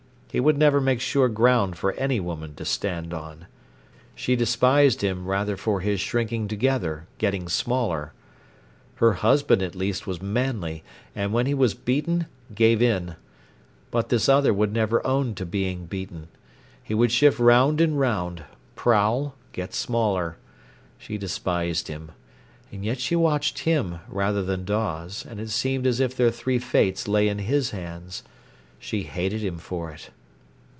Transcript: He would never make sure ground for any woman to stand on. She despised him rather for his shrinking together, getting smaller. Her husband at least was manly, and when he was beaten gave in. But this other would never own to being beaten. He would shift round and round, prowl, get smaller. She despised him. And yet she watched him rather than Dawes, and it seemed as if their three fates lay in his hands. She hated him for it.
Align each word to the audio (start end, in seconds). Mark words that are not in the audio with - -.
He 0.33 0.39
would 0.39 0.57
never 0.57 0.79
make 0.79 1.01
sure 1.01 1.27
ground 1.27 1.77
for 1.77 1.91
any 1.95 2.21
woman 2.21 2.55
to 2.55 2.63
stand 2.63 3.13
on. 3.13 3.47
She 4.15 4.37
despised 4.37 5.01
him 5.01 5.25
rather 5.27 5.57
for 5.57 5.81
his 5.81 5.99
shrinking 5.99 6.47
together, 6.47 7.05
getting 7.17 7.49
smaller. 7.49 8.13
Her 8.95 9.11
husband 9.15 9.61
at 9.61 9.75
least 9.75 10.07
was 10.07 10.21
manly, 10.21 10.85
and 11.13 11.33
when 11.33 11.47
he 11.47 11.53
was 11.53 11.73
beaten 11.73 12.27
gave 12.55 12.81
in. 12.81 13.17
But 13.91 14.07
this 14.07 14.29
other 14.29 14.53
would 14.53 14.71
never 14.71 15.05
own 15.05 15.35
to 15.35 15.45
being 15.45 15.85
beaten. 15.85 16.29
He 16.81 16.93
would 16.93 17.11
shift 17.11 17.37
round 17.37 17.81
and 17.81 17.99
round, 17.99 18.45
prowl, 18.77 19.35
get 19.51 19.73
smaller. 19.73 20.37
She 20.97 21.17
despised 21.17 21.89
him. 21.89 22.13
And 22.71 22.85
yet 22.85 23.01
she 23.01 23.17
watched 23.17 23.59
him 23.59 23.99
rather 24.07 24.43
than 24.43 24.63
Dawes, 24.63 25.25
and 25.27 25.41
it 25.41 25.49
seemed 25.49 25.85
as 25.85 25.99
if 25.99 26.15
their 26.15 26.31
three 26.31 26.57
fates 26.57 27.05
lay 27.05 27.27
in 27.27 27.39
his 27.39 27.71
hands. 27.71 28.23
She 28.79 29.03
hated 29.03 29.41
him 29.43 29.57
for 29.57 29.91
it. 29.91 30.09